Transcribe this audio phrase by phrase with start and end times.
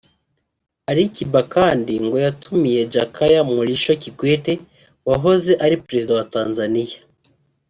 [0.89, 4.53] Ali Kiba kandi ngo yatumiye Jakaya Mrisho Kikwete
[5.07, 6.99] wahoze ari Perezida wa Tanzania